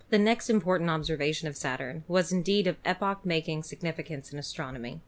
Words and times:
The 0.09 0.17
next 0.17 0.49
important 0.49 0.89
observation 0.89 1.47
of 1.47 1.55
Saturn 1.55 2.05
was 2.07 2.31
indeed 2.31 2.65
of 2.65 2.77
epoch 2.83 3.23
making 3.23 3.61
significance 3.61 4.33
in 4.33 4.39
astron 4.39 4.75
omy. 4.75 4.99